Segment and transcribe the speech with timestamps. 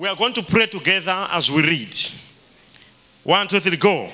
[0.00, 1.94] We are going to pray together as we read.
[3.22, 4.08] One, two, three, go.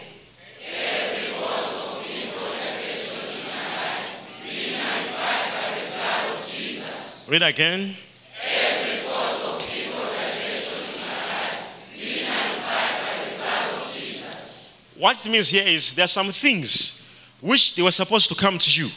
[7.28, 7.96] Read again.
[14.96, 17.08] What it means here is there are some things
[17.40, 18.90] which they were supposed to come to you,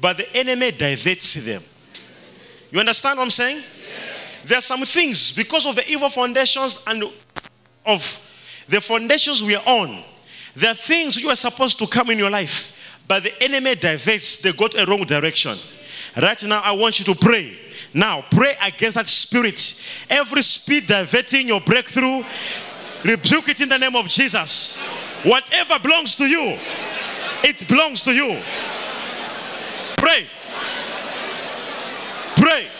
[0.00, 1.62] but the enemy diverts them.
[2.72, 3.62] You understand what I'm saying?
[4.46, 7.02] There are some things because of the evil foundations and
[7.84, 8.22] of
[8.68, 10.04] the foundations we are on.
[10.54, 12.76] There are things you are supposed to come in your life,
[13.08, 14.38] but the enemy diverts.
[14.38, 15.58] They go to a wrong direction.
[16.22, 17.58] Right now, I want you to pray.
[17.92, 19.82] Now, pray against that spirit.
[20.08, 22.22] Every spirit diverting your breakthrough,
[23.04, 24.78] rebuke it in the name of Jesus.
[25.24, 26.56] Whatever belongs to you,
[27.42, 28.40] it belongs to you.
[29.96, 30.26] Pray.
[32.36, 32.68] Pray.
[32.68, 32.75] Pray.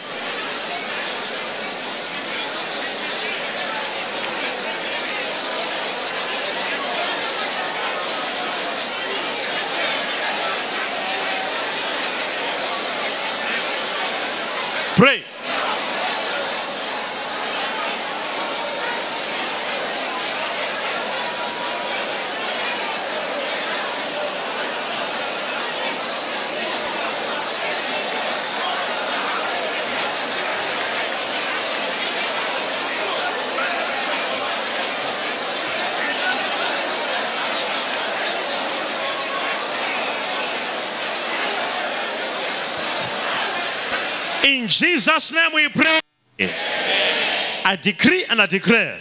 [44.67, 46.01] In Jesus' name we pray.
[46.41, 48.99] I decree and I declare.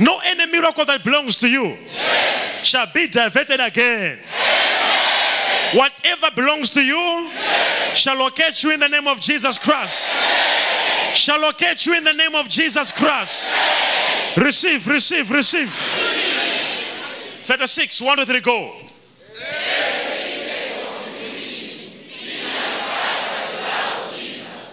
[0.00, 1.76] No any miracle that belongs to you
[2.64, 4.18] shall be diverted again.
[5.74, 7.30] Whatever belongs to you
[7.94, 10.16] shall locate you in the name of Jesus Christ.
[11.12, 13.54] Shall locate you in the name of Jesus Christ.
[14.36, 15.70] Receive, receive, receive.
[17.44, 18.74] 36, 1 to 3, go.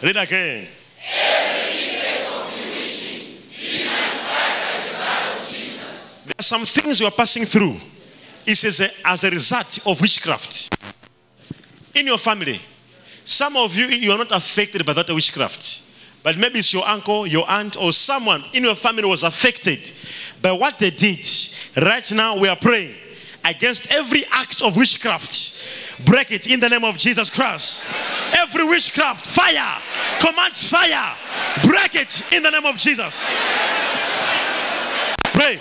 [0.01, 0.67] Read again.
[6.25, 7.77] There are some things you are passing through.
[8.47, 10.75] It says uh, as a result of witchcraft
[11.93, 12.59] in your family.
[13.23, 15.83] Some of you you are not affected by that witchcraft,
[16.23, 19.91] but maybe it's your uncle, your aunt, or someone in your family was affected
[20.41, 21.27] by what they did.
[21.77, 22.95] Right now, we are praying
[23.45, 25.67] against every act of witchcraft.
[26.05, 27.85] Break it in the name of Jesus Christ.
[28.33, 29.81] Every witchcraft, fire,
[30.19, 31.15] command fire.
[31.63, 33.25] Break it in the name of Jesus.
[35.33, 35.59] Pray.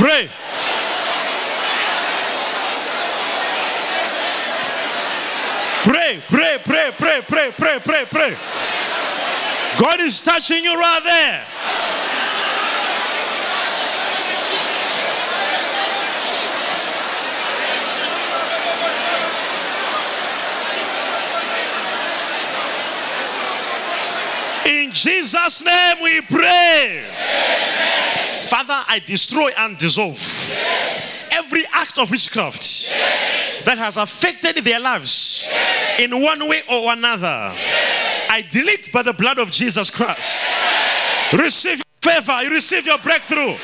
[0.00, 0.30] Pray.
[5.82, 8.36] Pray, pray, pray, pray, pray, pray, pray, pray.
[9.78, 11.46] God is touching you right there.
[24.66, 27.04] In Jesus' name we pray.
[28.46, 30.18] Father, I destroy and dissolve
[31.30, 32.90] every act of witchcraft
[33.64, 35.48] that has affected their lives
[36.00, 37.54] in one way or another.
[38.40, 40.46] I delete by the blood of Jesus Christ.
[41.34, 43.54] Receive favor, you receive your breakthrough,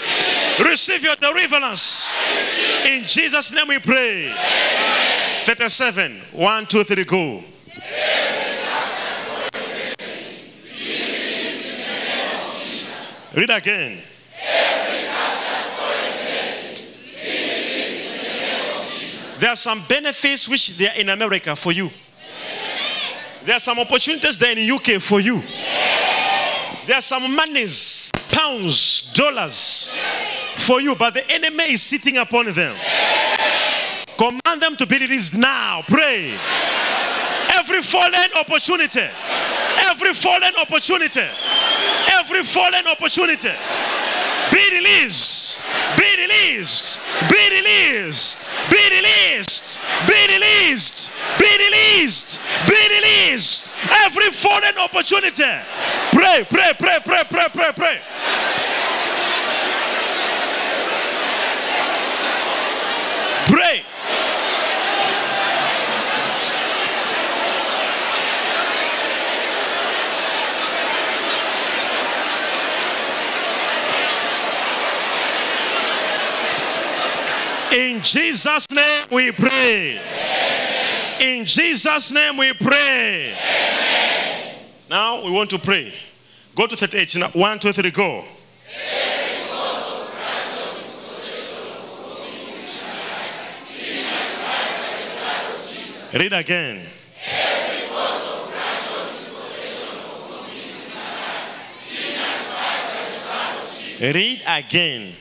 [0.62, 2.06] receive your deliverance.
[2.84, 4.34] In Jesus' name we pray.
[5.44, 6.20] 37.
[6.32, 7.42] 1, 2, 3, go.
[13.34, 14.02] Read again.
[19.38, 21.90] There are some benefits which they are in America for you.
[23.46, 25.40] There are some opportunities there in UK for you.
[26.84, 29.92] There are some monies, pounds, dollars
[30.56, 32.74] for you, but the enemy is sitting upon them.
[34.18, 35.84] Command them to be released now.
[35.86, 36.36] Pray.
[37.54, 39.06] Every fallen opportunity,
[39.78, 41.28] every fallen opportunity,
[42.18, 43.52] every fallen opportunity,
[44.50, 45.60] be released,
[45.96, 47.00] be released,
[47.30, 48.40] be released,
[48.70, 53.68] be released, be released, be released, be released.
[54.04, 55.44] Every fallen opportunity.
[56.12, 57.72] Pray, pray, pray, pray, pray, pray.
[57.76, 58.55] Pray.
[77.76, 80.00] In Jesus' name we pray.
[81.20, 83.36] In Jesus' name we pray.
[84.88, 85.92] Now we want to pray.
[86.54, 87.16] Go to 38.
[87.16, 88.24] Now, One, two, three, go.
[96.14, 96.82] Read again.
[104.00, 105.14] Read again.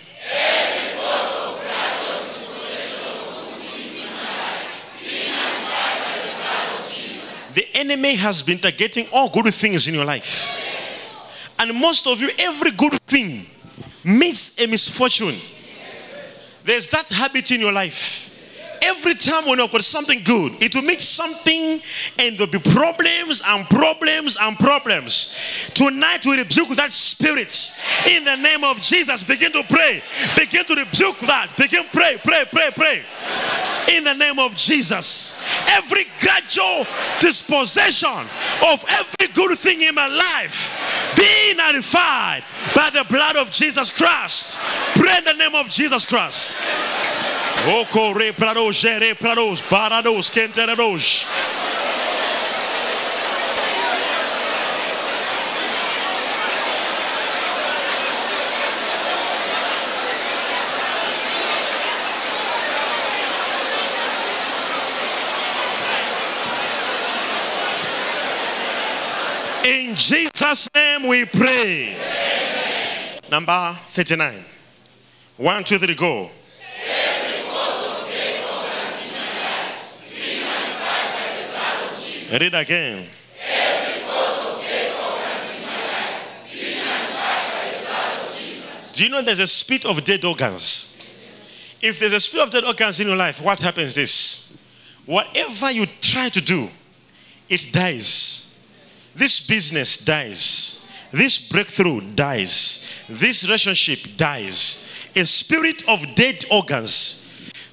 [7.56, 10.56] The enemy has been targeting all good things in your life.
[11.57, 13.46] And most of you, every good thing
[14.04, 15.40] meets a misfortune.
[16.66, 18.24] There's that habit in your life.
[18.81, 21.81] Every time when you've got something good, it will meet something
[22.19, 25.34] and there'll be problems and problems and problems.
[25.74, 27.74] Tonight we rebuke that spirit
[28.06, 29.24] in the name of Jesus.
[29.24, 30.04] Begin to pray.
[30.38, 31.56] Begin to rebuke that.
[31.57, 33.75] Begin pray, pray, pray, pray.
[33.90, 35.40] In the name of Jesus.
[35.70, 36.86] Every gradual
[37.20, 38.28] dispossession
[38.66, 40.74] of every good thing in my life
[41.16, 42.44] be nullified
[42.76, 44.58] by the blood of Jesus Christ.
[44.96, 46.64] Pray in the name of Jesus Christ.
[69.66, 71.98] In Jesus' name we pray.
[73.32, 74.46] Number 39.
[75.38, 76.30] One, two, three, go.
[82.32, 83.08] Read again.
[88.94, 90.96] Do you know there's a spirit of dead organs?
[91.82, 94.56] If there's a spirit of dead organs in your life, what happens this?
[95.08, 96.70] Whatever you try to do,
[97.50, 98.44] it dies.
[99.16, 100.86] This business dies.
[101.12, 102.90] This breakthrough dies.
[103.08, 104.88] This relationship dies.
[105.16, 107.26] A spirit of dead organs.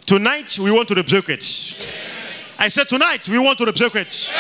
[0.07, 1.43] Tonight, we want to rebuke it.
[2.59, 4.33] I said, tonight, we want to rebuke it.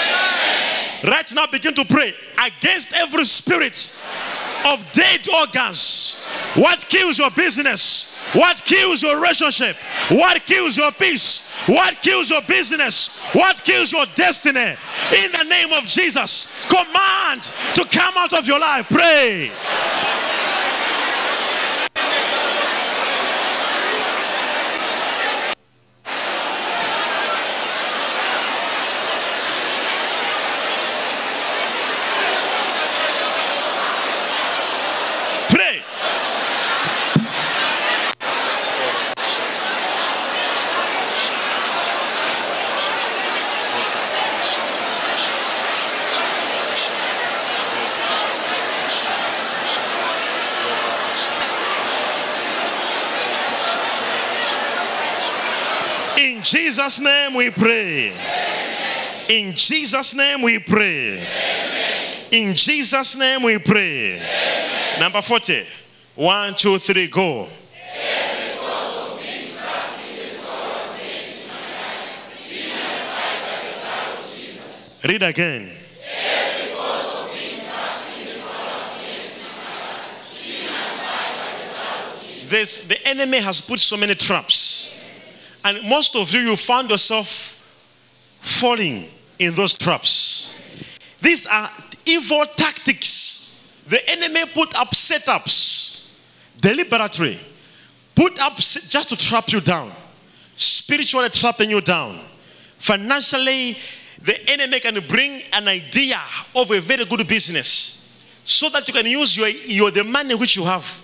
[1.02, 2.14] Right now, begin to pray
[2.46, 3.92] against every spirit
[4.66, 6.22] of dead organs.
[6.54, 8.14] What kills your business?
[8.32, 9.76] What kills your relationship?
[10.08, 11.42] What kills your peace?
[11.66, 13.18] What kills your business?
[13.32, 14.76] What kills your destiny?
[15.16, 17.42] In the name of Jesus, command
[17.74, 18.88] to come out of your life.
[18.88, 19.50] Pray.
[56.18, 58.12] In Jesus' name we pray.
[59.30, 61.26] In Jesus' name we pray.
[62.30, 64.20] In Jesus' name we pray.
[65.00, 65.64] Number 40.
[66.14, 67.48] One, two, three, go.
[75.02, 75.72] Read again.
[82.46, 84.71] This, the enemy has put so many traps.
[85.64, 87.58] And most of you, you found yourself
[88.40, 90.54] falling in those traps.
[91.20, 91.70] These are
[92.04, 93.56] evil tactics.
[93.86, 96.06] The enemy put up setups
[96.60, 97.38] deliberately,
[98.14, 99.92] put up just to trap you down,
[100.56, 102.20] spiritually trapping you down.
[102.78, 103.76] Financially,
[104.20, 106.20] the enemy can bring an idea
[106.54, 108.08] of a very good business
[108.44, 111.02] so that you can use your, your the money which you have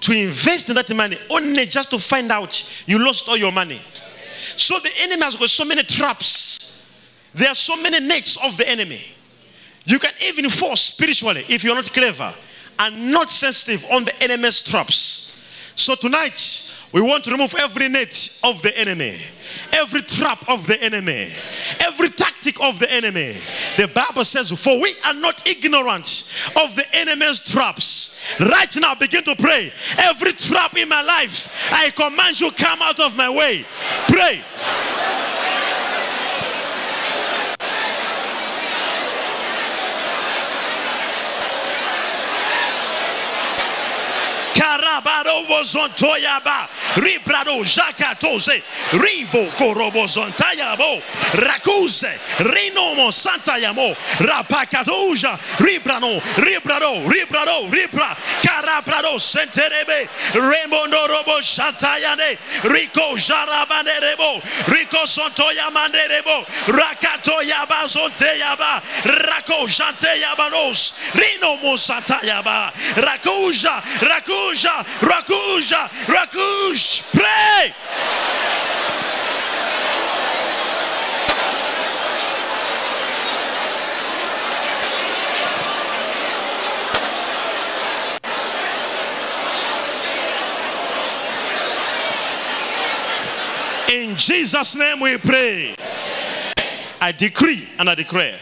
[0.00, 3.80] to invest in that money only just to find out you lost all your money.
[4.56, 6.82] So the enemy has got so many traps.
[7.34, 9.00] There are so many nets of the enemy.
[9.84, 12.34] You can even fall spiritually if you're not clever
[12.78, 15.40] and not sensitive on the enemy's traps.
[15.74, 19.18] So tonight, we want to remove every net of the enemy,
[19.72, 21.30] every trap of the enemy,
[21.80, 23.36] every tactic of the enemy.
[23.76, 28.18] The Bible says, For we are not ignorant of the enemy's traps.
[28.40, 29.72] Right now, begin to pray.
[29.98, 33.66] Every trap in my life, I command you come out of my way.
[34.08, 34.42] Pray.
[45.08, 48.62] barobozontoyaba, ribrado jacatose,
[48.92, 51.02] rivo corobozontayabo,
[51.34, 65.06] racuse, rinomo santayamo, rapacatuja, ribrano, ribrado, ribrado, ribra, carabrado senterebe, remondorobo santayane, rico jarabanerebo, rico
[65.06, 77.74] sontoyamanerebo, racatoyabazonteyaba, raco janteyabanos, rinomo santayaba, racuja, racuja, Rakuja, Rakuj, pray.
[93.90, 95.74] In Jesus' name we pray.
[97.00, 98.38] I decree and I declare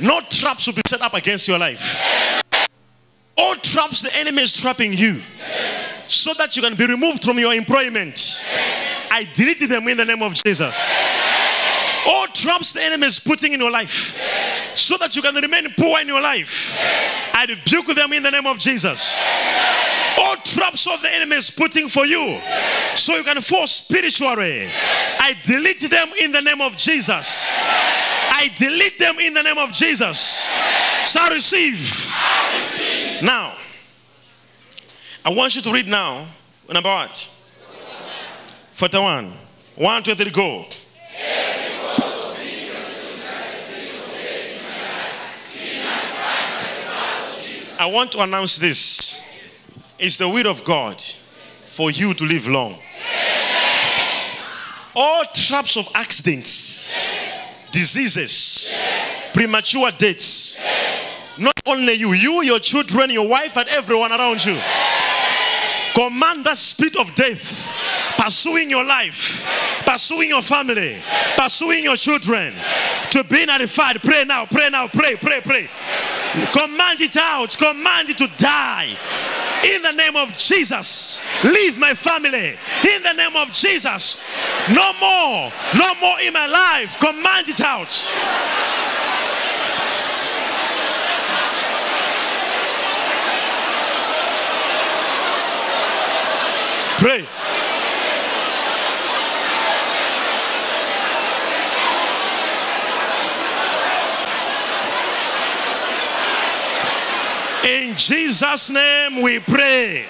[0.00, 2.00] no traps will be set up against your life.
[3.36, 5.20] All traps the enemy is trapping you
[6.06, 8.44] so that you can be removed from your employment.
[9.10, 10.76] I delete them in the name of Jesus.
[12.06, 14.20] All traps the enemy is putting in your life
[14.74, 16.78] so that you can remain poor in your life.
[17.32, 19.14] I rebuke them in the name of Jesus.
[20.18, 22.40] All traps of the enemy is putting for you
[22.94, 24.68] so you can fall spiritually.
[25.18, 27.48] I delete them in the name of Jesus.
[27.50, 30.50] I delete them in the name of Jesus.
[31.04, 32.12] Shall receive.
[33.22, 33.56] Now,
[35.26, 36.26] I want you to read now.
[36.70, 37.30] Number what?
[38.72, 39.32] 41.
[39.76, 40.66] One, two, three, go.
[47.80, 49.22] I want to announce this.
[49.98, 52.78] It's the will of God for you to live long.
[54.94, 57.00] All traps of accidents,
[57.72, 58.76] diseases,
[59.32, 60.60] premature deaths,
[61.38, 64.60] not only you, you, your children, your wife, and everyone around you.
[65.94, 67.72] Command that spirit of death
[68.18, 69.46] pursuing your life,
[69.84, 70.98] pursuing your family,
[71.36, 72.52] pursuing your children
[73.10, 74.02] to be nullified.
[74.02, 75.68] Pray now, pray now, pray, pray, pray.
[76.52, 78.96] Command it out, command it to die.
[79.64, 82.56] In the name of Jesus, leave my family.
[82.92, 84.18] In the name of Jesus,
[84.70, 86.98] no more, no more in my life.
[86.98, 87.88] Command it out.
[97.04, 97.26] Pray.
[107.62, 110.06] In Jesus' name we pray.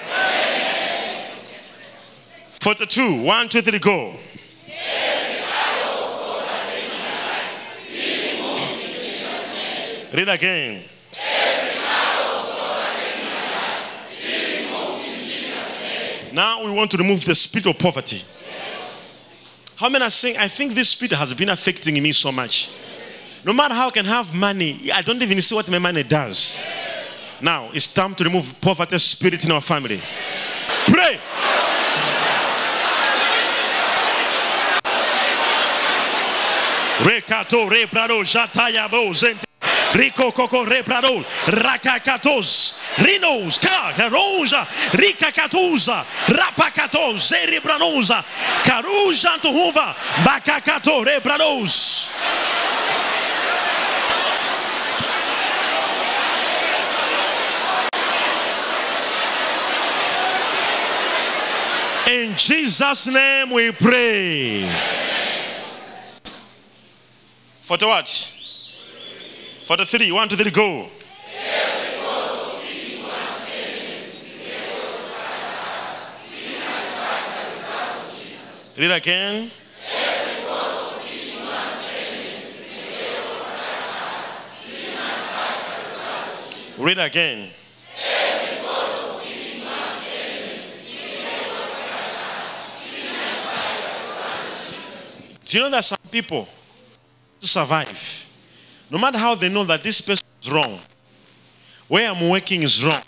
[2.61, 3.23] 42.
[3.23, 4.13] 1, 2, 3, go.
[10.13, 10.94] Read again.
[16.35, 18.21] Now we want to remove the spirit of poverty.
[19.77, 22.71] How many are saying, I think this spirit has been affecting me so much?
[23.45, 26.59] No matter how I can have money, I don't even see what my money does.
[27.41, 30.01] Now it's time to remove poverty spirit in our family.
[30.87, 31.19] Pray.
[39.13, 39.54] Zente.
[39.95, 48.23] rico coco prarou, racacatos, rinos, caronja, rica catuza, rapacatos, eribranuza,
[48.63, 52.09] caruja anturruva, Bacacato prarous.
[62.07, 64.69] In Jesus' name we pray.
[67.61, 68.34] For the what?
[69.65, 70.11] For the three.
[70.11, 70.87] One, two, three, go.
[78.77, 79.49] Read again.
[86.77, 87.49] Read again.
[95.45, 96.47] Do you know that some people
[97.41, 98.24] to survive,
[98.89, 100.79] no matter how they know that this person is wrong,
[101.87, 103.01] where I'm working is wrong,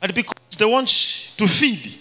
[0.00, 0.88] but because they want
[1.36, 1.98] to feed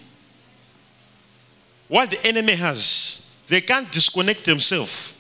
[1.88, 5.13] what the enemy has, they can't disconnect themselves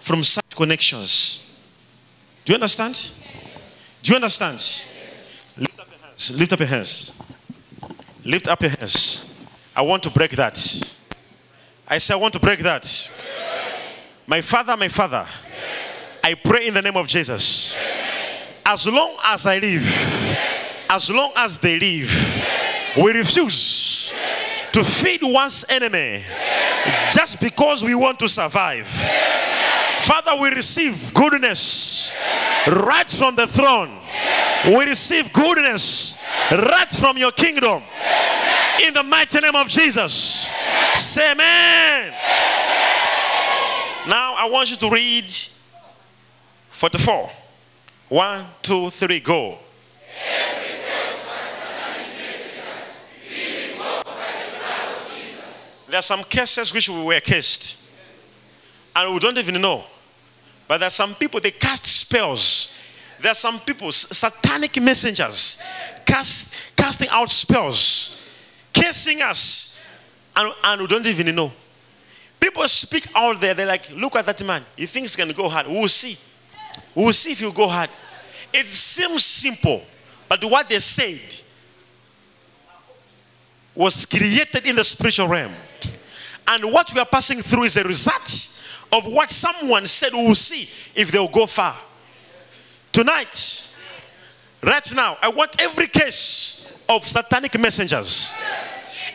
[0.00, 1.62] from such connections.
[2.44, 3.12] Do you understand?
[4.02, 4.58] Do you understand?
[5.58, 6.30] Lift up your hands.
[6.30, 7.20] Lift up your hands.
[8.24, 9.34] Lift up your hands.
[9.76, 10.56] I want to break that.
[11.86, 12.84] I say, I want to break that.
[14.26, 15.26] My father, my father,
[16.22, 17.76] I pray in the name of Jesus.
[18.64, 19.82] As long as I live,
[20.90, 22.10] as long as they live,
[22.96, 24.12] We refuse
[24.72, 26.22] to feed one's enemy
[27.12, 28.88] just because we want to survive.
[29.98, 32.14] Father, we receive goodness
[32.66, 33.98] right from the throne.
[34.66, 36.20] We receive goodness
[36.50, 37.82] right from your kingdom.
[38.84, 40.50] In the mighty name of Jesus.
[40.96, 42.12] Say amen.
[44.08, 45.32] Now I want you to read
[46.78, 47.28] 44.
[48.08, 49.58] One, two, three, go.
[55.88, 57.82] There are some cases which we were cursed,
[58.94, 59.82] and we don't even know.
[60.68, 62.72] But there are some people they cast spells.
[63.20, 65.60] There are some people, satanic messengers,
[66.06, 68.22] cast, casting out spells,
[68.72, 69.82] cursing us,
[70.36, 71.50] and, and we don't even know.
[72.38, 74.64] People speak out there, they're like, look at that man.
[74.76, 75.66] He thinks he can go hard.
[75.66, 76.16] We'll see.
[76.94, 77.90] We'll see if you go hard.
[78.52, 79.82] It seems simple,
[80.28, 81.20] but what they said
[83.74, 85.52] was created in the spiritual realm.
[86.48, 90.34] And what we are passing through is a result of what someone said we will
[90.34, 91.76] see if they will go far.
[92.90, 93.76] Tonight,
[94.62, 98.34] right now, I want every case of satanic messengers.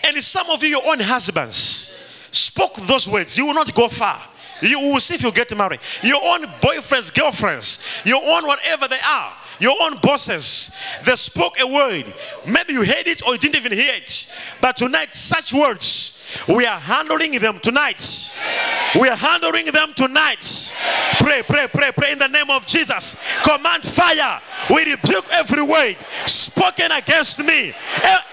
[0.05, 1.97] And some of you, your own husbands,
[2.31, 3.37] spoke those words.
[3.37, 4.21] You will not go far.
[4.63, 5.79] You will see if you get married.
[6.01, 10.71] Your own boyfriends, girlfriends, your own whatever they are your own bosses,
[11.05, 12.05] they spoke a word.
[12.45, 14.35] Maybe you heard it or you didn't even hear it.
[14.59, 16.12] But tonight, such words
[16.47, 18.35] we are handling them tonight.
[18.99, 20.75] We are handling them tonight.
[21.19, 23.15] Pray, pray, pray, pray in the name of Jesus.
[23.43, 24.41] Command fire.
[24.69, 25.95] We rebuke every word
[26.53, 27.73] spoken against me.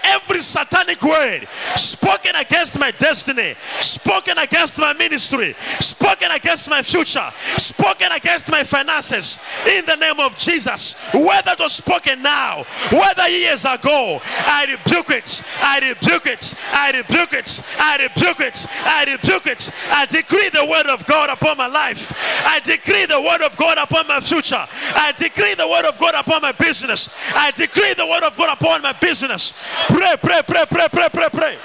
[0.03, 7.29] Every satanic word spoken against my destiny, spoken against my ministry, spoken against my future,
[7.57, 9.39] spoken against my finances.
[9.67, 10.95] In the name of Jesus.
[11.13, 15.43] Whether it was spoken now, whether years ago, I rebuke it.
[15.59, 16.55] I rebuke it.
[16.71, 17.61] I rebuke it.
[17.77, 18.65] I I rebuke it.
[18.85, 19.71] I rebuke it.
[19.89, 22.13] I decree the word of God upon my life.
[22.45, 24.65] I decree the word of God upon my future.
[24.95, 27.09] I decree the word of God upon my business.
[27.35, 29.53] I decree the word of God upon my business.
[29.89, 31.57] Pray, pray, pray, pray, pray, pray, pray.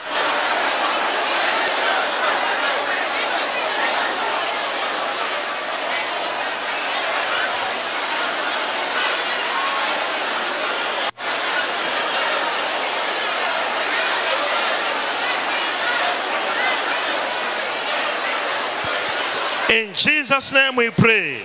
[19.70, 21.42] In Jesus' name we pray.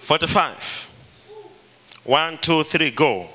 [0.00, 0.90] 45.
[2.04, 3.26] One, two, three, go.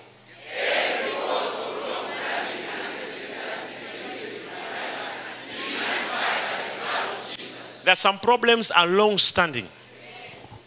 [7.84, 9.68] There are some problems are long standing.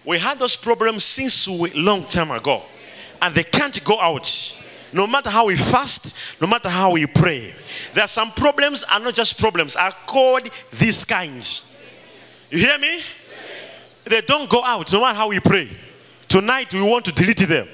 [0.04, 2.62] We had those problems since we, long time ago,
[3.20, 4.62] and they can't go out.
[4.92, 7.55] No matter how we fast, no matter how we pray,
[7.94, 11.64] there are some problems are not just problems, are called these kinds.
[12.50, 13.00] You hear me?
[14.05, 15.70] They don't go out no matter how we pray.
[16.28, 17.68] Tonight we want to delete them.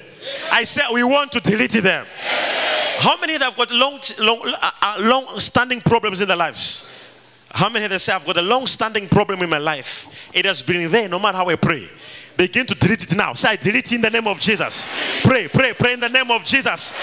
[0.51, 2.05] I said we want to delete them.
[2.99, 6.93] How many have got long, long, uh, uh, long standing problems in their lives?
[7.51, 10.07] How many have say I've got a long standing problem in my life?
[10.33, 11.87] It has been there no matter how I pray.
[12.39, 13.33] Begin to delete it now.
[13.33, 14.87] Say, delete in the name of Jesus.
[15.25, 16.93] Pray, pray, pray in the name of Jesus.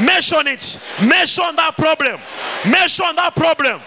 [0.00, 0.78] Mention it.
[1.02, 2.20] Mention that problem.
[2.64, 3.80] Mention that problem.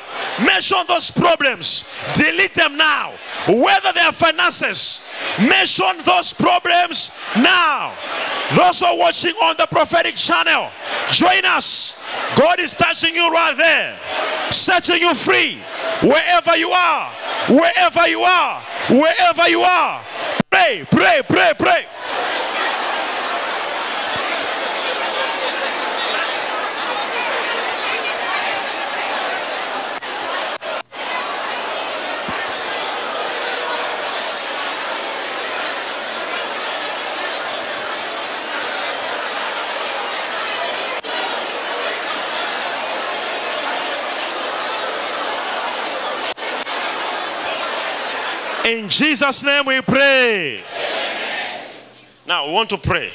[0.46, 1.86] Mention those problems.
[2.14, 3.14] Delete them now.
[3.48, 5.08] Whether they are finances,
[5.40, 7.94] mention those problems now.
[8.54, 10.70] Those who are watching on the prophetic channel,
[11.12, 12.04] join us.
[12.36, 13.98] God is touching you right there,
[14.52, 15.62] setting you free
[16.02, 17.10] wherever you are,
[17.48, 20.04] wherever you are, wherever you are.
[20.58, 21.97] Pray, pray, pray, pray.
[48.68, 50.58] In Jesus' name we pray.
[50.58, 51.66] Amen.
[52.28, 53.10] Now we want to pray.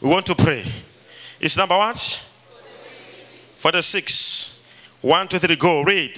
[0.00, 0.64] We want to pray.
[1.38, 1.98] It's number what?
[3.58, 4.64] For the six.
[5.02, 5.82] One, two, three, go.
[5.82, 6.14] Read.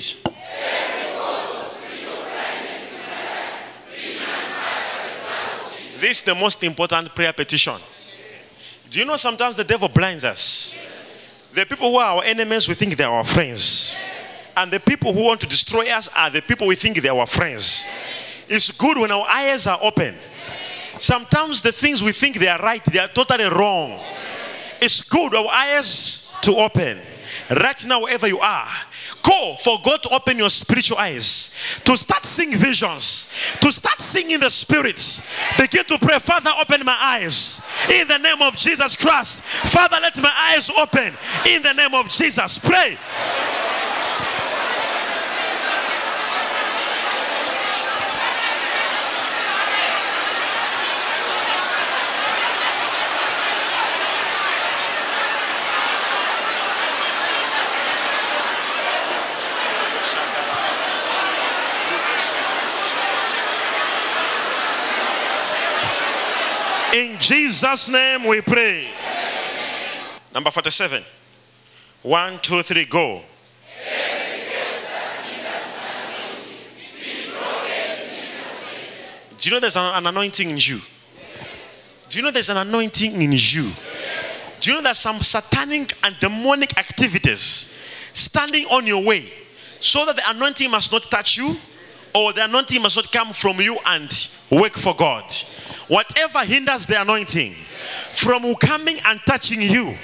[5.99, 7.75] This is the most important prayer petition.
[8.91, 10.79] Do you know sometimes the devil blinds us?
[11.53, 13.97] The people who are our enemies, we think they are our friends.
[14.57, 17.19] And the people who want to destroy us are the people we think they are
[17.19, 17.87] our friends.
[18.51, 20.15] It's good when our eyes are open.
[20.99, 23.99] Sometimes the things we think they are right, they are totally wrong.
[24.83, 26.99] It's good our eyes to open.
[27.49, 28.67] Right now, wherever you are,
[29.23, 33.29] Go for God to open your spiritual eyes, to start seeing visions,
[33.61, 35.23] to start seeing in the spirits.
[35.59, 37.61] Begin to pray, Father, open my eyes
[37.91, 39.43] in the name of Jesus Christ.
[39.43, 41.15] Father, let my eyes open
[41.49, 42.59] in the name of Jesus.
[42.59, 42.97] Pray.
[66.95, 68.89] In Jesus' name we pray.
[70.35, 71.03] Number 47.
[72.03, 73.23] One, two, three, go.
[79.39, 80.81] Do you know there's an, anointing in you?
[82.09, 83.71] Do you know there's an anointing in you?
[84.61, 87.75] Do you know there's some satanic and demonic activities
[88.13, 89.33] standing on your way
[89.79, 91.57] so that the anointing must not touch you
[92.15, 95.25] or the anointing must not come from you and work for God?
[95.91, 97.53] Whatever hinders the anointing
[98.13, 99.97] from coming and touching you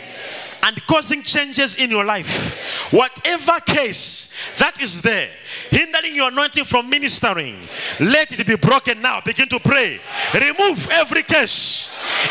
[0.64, 5.30] and causing changes in your life, whatever case that is there,
[5.70, 7.56] hindering your anointing from ministering,
[8.00, 9.20] let it be broken now.
[9.20, 10.00] Begin to pray.
[10.34, 11.85] Remove every case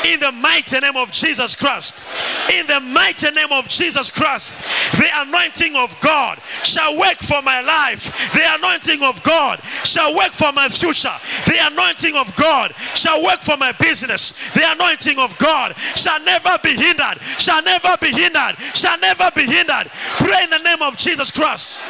[0.05, 2.05] in the mighty name of Jesus Christ.
[2.53, 4.63] In the mighty name of Jesus Christ,
[4.97, 8.31] the anointing of God shall work for my life.
[8.33, 11.15] The anointing of God shall work for my future.
[11.45, 14.31] The anointing of God shall work for my business.
[14.51, 19.45] The anointing of God shall never be hindered, shall never be hindered, shall never be
[19.45, 19.89] hindered.
[20.19, 21.85] Pray in the name of Jesus Christ.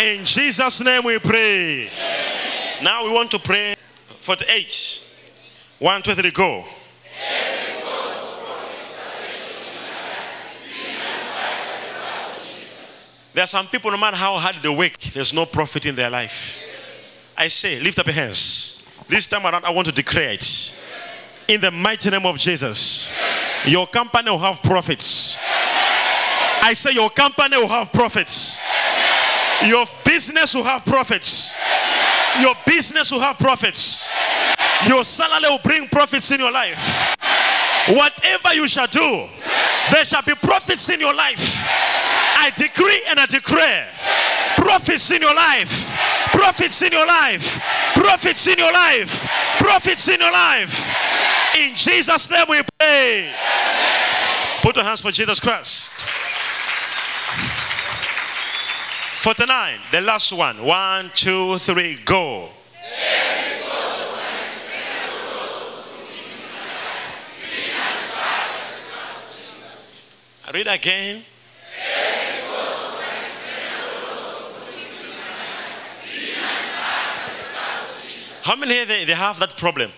[0.00, 1.86] In Jesus' name we pray.
[1.86, 2.82] Amen.
[2.82, 3.74] Now we want to pray
[4.06, 5.14] for the eight.
[5.78, 6.64] One, two, three, go.
[13.34, 16.08] There are some people, no matter how hard they work, there's no profit in their
[16.08, 17.34] life.
[17.36, 18.82] I say, lift up your hands.
[19.06, 20.82] This time around, I want to declare it.
[21.46, 23.12] In the mighty name of Jesus,
[23.66, 25.38] your company will have profits.
[26.62, 28.58] I say, your company will have profits.
[29.66, 31.54] Your business will have profits.
[32.40, 34.08] Your business will have profits.
[34.86, 36.78] Your salary will bring profits in your life.
[37.88, 39.26] Whatever you shall do,
[39.92, 41.64] there shall be profits in your life.
[42.38, 43.88] I decree and I declare
[44.56, 45.90] profits in your life.
[46.32, 47.60] Profits in your life.
[47.94, 49.26] Profits in your life.
[49.58, 50.88] Profits in your life.
[51.58, 53.34] In Jesus' name we pray.
[54.62, 56.00] Put your hands for Jesus Christ.
[59.20, 60.64] 49, the last one.
[60.64, 62.48] One, two, three, go.
[70.54, 71.22] Read again.
[78.42, 79.90] How many here they, they have that problem?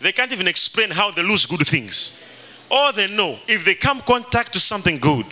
[0.00, 2.20] They can't even explain how they lose good things.
[2.68, 5.26] All they know, if they come contact to something good,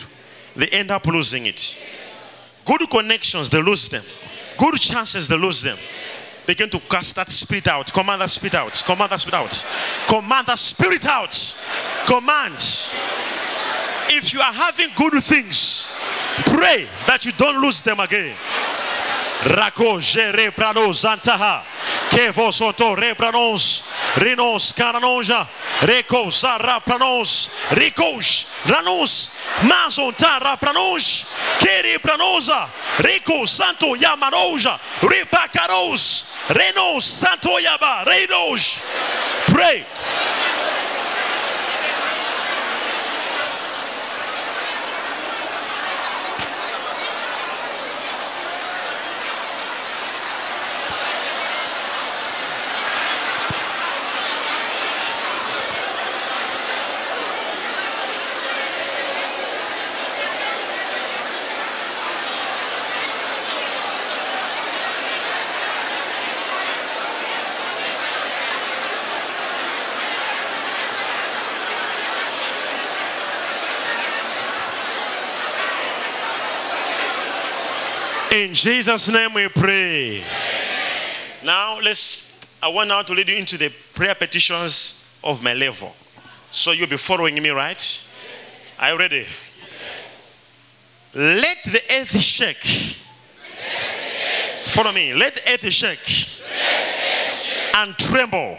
[0.54, 1.76] they end up losing it.
[2.64, 4.02] Good connections, they lose them.
[4.58, 5.78] Good chances, they lose them.
[6.46, 7.92] Begin to cast that spirit out.
[7.92, 8.82] Command that spirit out.
[8.84, 9.66] Command that spirit out.
[10.08, 11.32] Command that spirit out.
[12.06, 12.54] Command.
[14.14, 15.92] If you are having good things,
[16.46, 18.36] pray that you don't lose them again.
[19.44, 21.64] Ragogere para nos antaha.
[22.10, 23.84] Que vos otore para nós.
[24.16, 25.48] Rinos canonja.
[25.80, 27.50] Recousará para nós.
[27.70, 29.32] Ricos ranus.
[29.62, 31.26] Mas ontara para nós.
[31.58, 34.78] Queri para nosa Rico santo yamanoja.
[35.02, 36.26] Ripacaros.
[36.48, 38.04] Renos santo yaba.
[38.04, 38.78] Reinos.
[39.46, 39.84] Pray.
[78.32, 80.24] In Jesus' name we pray.
[81.44, 85.94] Now let's I want now to lead you into the prayer petitions of my level.
[86.50, 88.10] So you'll be following me, right?
[88.78, 89.26] Are you ready?
[91.12, 92.96] Let the earth shake.
[94.64, 95.12] Follow me.
[95.12, 96.28] Let the earth shake
[97.74, 98.56] and tremble.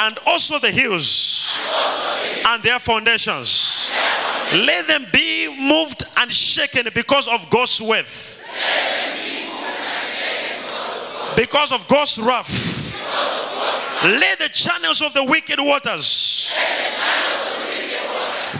[0.00, 1.56] And also the hills
[2.48, 3.92] and their foundations.
[4.52, 8.42] Let them be moved and shaken because of God's worth.
[11.36, 12.76] Because of God's wrath.
[14.02, 16.52] Let the channels of the wicked waters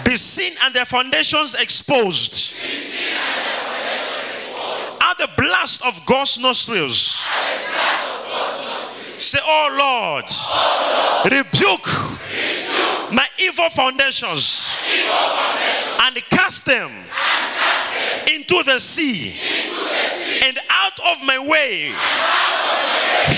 [0.04, 2.54] be seen and their foundations exposed.
[5.02, 7.22] At the blast of God's nostrils.
[9.18, 11.86] Say, Oh Lord, rebuke,
[13.12, 14.78] my evil foundations,
[16.02, 16.90] and cast them,
[18.34, 19.85] into, the sea, and
[21.00, 21.92] out of my way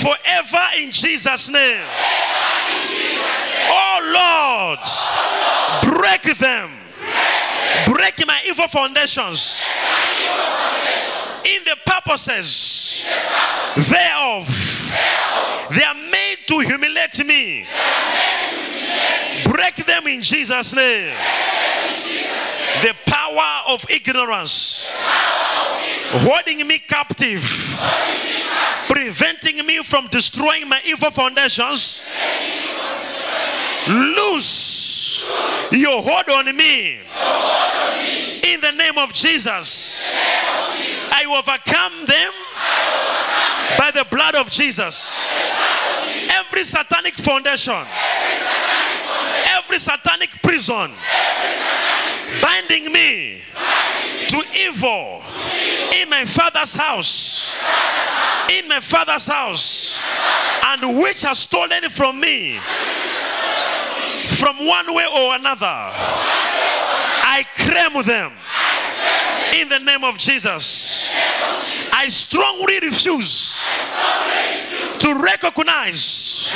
[0.01, 1.85] forever in Jesus' name.
[3.71, 4.75] Oh
[5.83, 6.69] Lord, break them,
[7.87, 9.63] break my evil foundations
[11.45, 13.05] in the purposes
[13.75, 14.47] thereof.
[15.71, 17.67] They are made to humiliate me.
[19.45, 21.15] Break them in Jesus' name.
[22.81, 24.89] The power of ignorance
[26.11, 27.43] holding me captive,
[28.89, 32.05] preventing me from destroying my evil foundations.
[33.87, 35.29] Loose
[35.71, 36.99] your hold on me.
[38.43, 40.13] In the name of Jesus.
[41.11, 42.31] I overcome them
[43.77, 45.29] by the blood of Jesus.
[46.31, 47.85] Every satanic foundation,
[49.57, 50.91] every satanic prison
[52.41, 53.41] binding me
[54.29, 55.21] to evil
[56.09, 57.55] in my father's house,
[58.51, 60.03] in my father's house,
[60.65, 62.57] and which has stolen from me
[64.25, 65.67] from one way or another.
[65.67, 68.31] I claim them
[69.61, 71.13] in the name of Jesus.
[71.93, 73.63] I strongly refuse
[75.01, 76.55] to recognize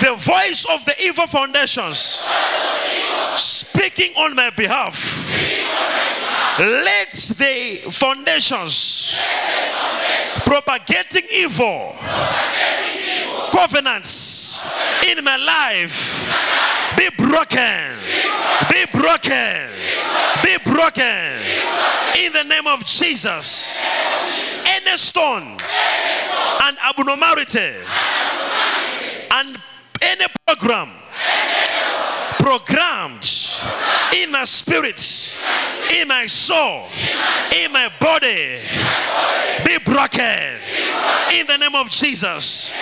[0.00, 2.24] the voice of the evil foundations
[3.34, 5.25] speaking on my behalf.
[6.58, 9.14] Let the foundations
[10.46, 11.94] propagating evil
[13.52, 14.66] covenants
[15.06, 16.32] in my life
[16.96, 17.98] be broken,
[18.70, 19.68] be broken,
[20.42, 21.42] be broken
[22.24, 23.84] in the name of Jesus.
[24.66, 25.58] Any stone
[26.62, 27.74] and abnormality
[29.30, 29.58] and
[30.02, 30.88] any program
[32.38, 33.28] programmed
[34.16, 35.25] in my spirit,
[36.00, 36.86] in my soul,
[37.54, 38.58] in my body,
[39.64, 40.58] be broken
[41.34, 42.72] in the name of Jesus.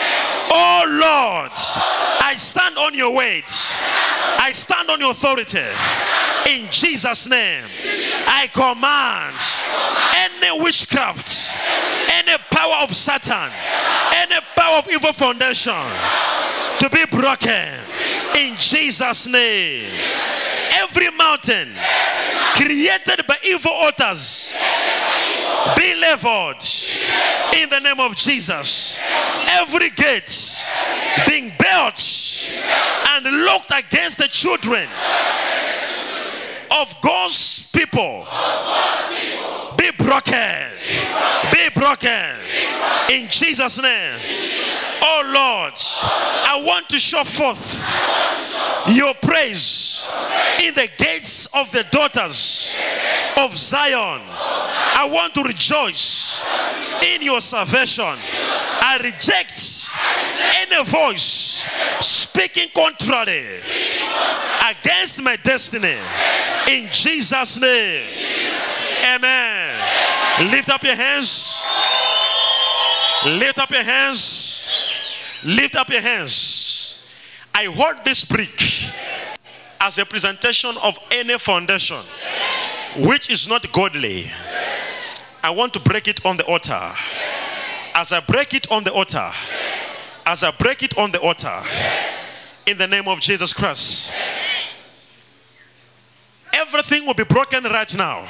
[0.51, 1.53] Oh Lord,
[2.23, 3.45] I stand on your word.
[4.39, 5.65] I stand on your authority.
[6.49, 7.65] In Jesus' name,
[8.27, 9.37] I command
[10.15, 11.57] any witchcraft,
[12.13, 13.51] any power of Satan,
[14.15, 15.73] any power of evil foundation
[16.81, 17.81] to be broken.
[18.37, 19.91] In Jesus' name,
[20.73, 21.69] every mountain
[22.55, 24.55] created by evil altars
[25.77, 26.63] be leveled
[27.57, 29.01] in the name of Jesus.
[29.51, 30.73] Every gate
[31.29, 32.51] being built
[33.11, 34.89] and locked against the children
[36.81, 38.27] of God's people
[39.77, 40.71] be broken.
[41.53, 42.37] Be broken.
[43.11, 44.19] In Jesus' name.
[45.35, 47.85] Lord, I want to show forth
[48.89, 50.09] your praise
[50.63, 52.75] in the gates of the daughters
[53.37, 54.21] of Zion.
[54.97, 56.45] I want to rejoice
[57.03, 58.05] in your salvation.
[58.05, 59.91] I reject
[60.57, 61.67] any voice
[62.01, 63.61] speaking contrary
[64.71, 65.99] against my destiny.
[66.71, 68.05] In Jesus' name.
[69.05, 70.51] Amen.
[70.51, 71.63] Lift up your hands.
[73.27, 74.44] Lift up your hands.
[75.45, 77.09] Lift up your hands.
[77.55, 78.61] I hold this brick
[79.81, 81.99] as a presentation of any foundation
[82.97, 84.27] which is not godly.
[85.43, 86.91] I want to break it on the altar.
[87.95, 89.31] As I break it on the altar,
[90.27, 91.61] as I break it on the altar,
[92.67, 94.13] in the name of Jesus Christ,
[96.55, 98.25] everything will be broken right now.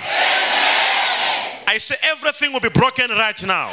[1.66, 3.72] I say everything will be broken right now.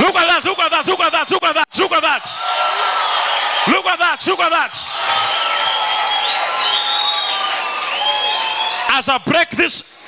[0.00, 2.26] Look at that, look at that, look at that, look at that, look at that.
[3.66, 4.74] Look at that, look at that.
[8.94, 10.04] As I break this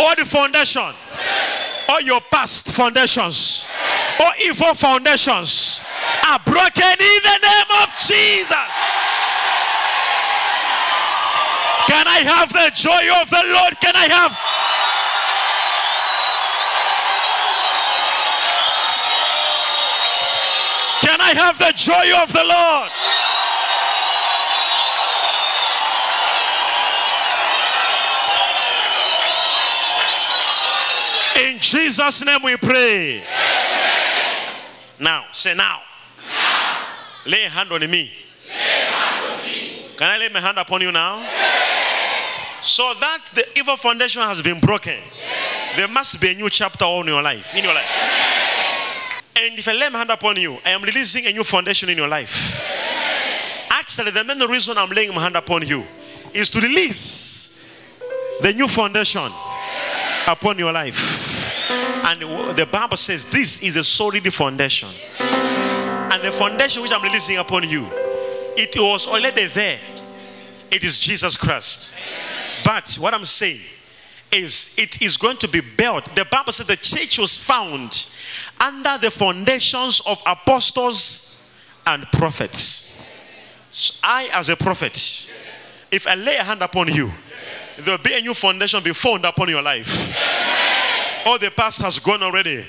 [0.00, 0.94] old foundation,
[1.88, 3.68] all your past foundations,
[4.18, 5.84] all evil foundations
[6.26, 8.70] are broken in the name of Jesus.
[11.86, 13.78] Can I have the joy of the Lord?
[13.80, 14.53] Can I have?
[21.26, 22.90] I have the joy of the Lord?
[31.48, 33.22] In Jesus' name we pray.
[33.22, 34.52] Amen.
[35.00, 35.80] Now, say now.
[36.18, 36.86] now.
[37.24, 38.10] Lay a hand on me.
[39.96, 41.20] Can I lay my hand upon you now?
[41.20, 42.66] Yes.
[42.66, 44.98] So that the evil foundation has been broken.
[45.16, 45.76] Yes.
[45.78, 47.86] There must be a new chapter on your life, in your life.
[47.88, 48.23] Yes.
[49.36, 51.96] And if I lay my hand upon you, I am releasing a new foundation in
[51.96, 52.68] your life.
[53.70, 55.82] Actually, the main reason I'm laying my hand upon you
[56.32, 57.68] is to release
[58.40, 59.30] the new foundation
[60.26, 61.44] upon your life.
[62.06, 62.20] And
[62.56, 64.88] the Bible says this is a solid foundation.
[65.18, 67.86] And the foundation which I'm releasing upon you,
[68.56, 69.80] it was already there.
[70.70, 71.96] It is Jesus Christ.
[72.64, 73.60] But what I'm saying
[74.32, 76.04] is, it is going to be built.
[76.16, 78.06] The Bible says the church was found
[78.60, 81.48] under the foundations of apostles
[81.86, 83.00] and prophets.
[83.70, 84.96] So I, as a prophet,
[85.90, 87.10] if I lay a hand upon you,
[87.80, 90.16] there will be a new foundation be formed upon your life.
[91.26, 92.64] All the past has gone already.